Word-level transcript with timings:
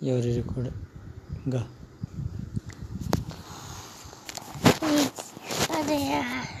ये 0.00 0.12
और 0.12 0.20
रिकॉर्ड 0.22 0.68
गा 1.48 1.66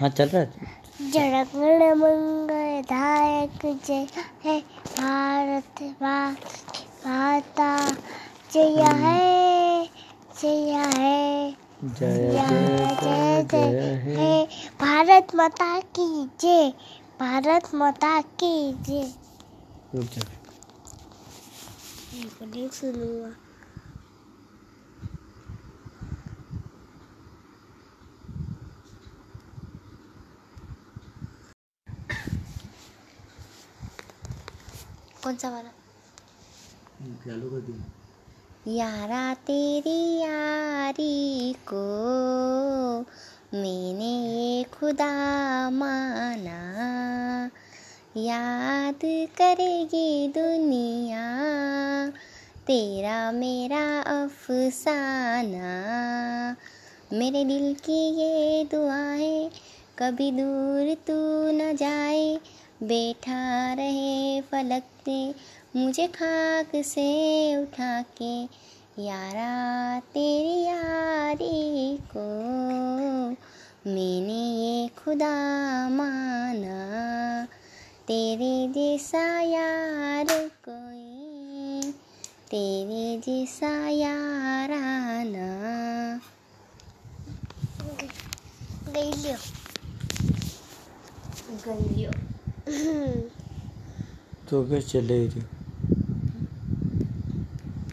हाँ 0.00 0.08
चल 0.08 0.28
रहा 0.28 0.40
है। 0.40 0.68
जनगण 1.12 1.94
मंगल 1.94 2.82
दायक 2.82 3.80
जय 3.86 4.06
है 4.44 4.58
भारत 4.60 5.82
माता 6.02 7.76
जय 8.52 8.82
है 9.02 9.84
जय 10.42 10.72
है 10.96 11.50
जय 11.84 12.16
जय 13.02 13.44
जय 13.50 13.78
है 13.80 14.16
है। 14.16 14.44
भारत 14.80 15.34
माता 15.34 15.78
की 15.80 16.26
जय 16.40 16.72
भारत 17.20 17.74
माता 17.74 18.20
की 18.20 18.72
जय। 18.82 19.12
जा 22.14 22.28
को 22.28 23.34
कौन 35.22 35.36
सा 35.36 35.50
वाला? 35.50 35.70
चालू 37.24 37.50
कर 37.50 37.60
दिया। 37.60 37.84
यारा 38.68 39.34
तेरी 39.34 40.18
यारी 40.20 41.52
को 41.52 43.00
मैंने 43.54 44.64
खुदा 44.64 45.12
माना। 45.70 46.60
याद 48.16 49.00
करेगी 49.36 50.28
दुनिया, 50.28 51.22
तेरा 52.66 53.32
मेरा 53.32 54.00
अफसाना। 54.00 55.66
मेरे 57.12 57.44
दिल 57.44 57.74
की 57.74 58.10
ये 58.10 58.64
दुआ 58.64 58.96
है 58.96 59.50
कभी 59.98 60.30
दूर 60.30 60.94
तू 60.94 61.52
न 61.52 61.76
जाए। 61.76 62.38
बैठा 62.82 63.74
रहे 63.74 64.40
फलक 64.40 64.82
पे, 64.82 65.34
मुझे 65.76 66.06
खाक 66.06 66.72
से 66.76 67.56
उठा 67.56 68.02
के। 68.02 68.42
यारा, 69.02 70.00
तेरी 70.00 70.64
यारी 70.64 71.96
को 72.16 72.26
मैंने 73.90 74.42
ये 74.64 74.88
खुदा 74.88 75.88
माना। 75.88 77.19
तेरे 78.10 78.54
जैसा 78.74 79.20
यार 79.40 80.26
कोई 80.68 81.92
तेरे 82.50 83.04
जैसा 83.26 83.70
याराना 83.88 85.50
गई 88.88 89.12
गई 91.66 92.06
तो 94.50 94.64
क्या 94.68 94.80
चले 94.80 95.26
रही 95.26 95.59